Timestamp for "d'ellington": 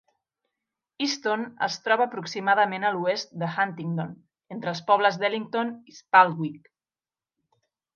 5.25-5.75